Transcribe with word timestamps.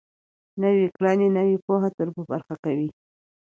نويې 0.61 0.87
کړنې 0.95 1.27
نوې 1.37 1.57
پوهه 1.65 1.89
در 1.97 2.09
په 2.15 2.21
برخه 2.31 2.55
کوي. 2.63 2.89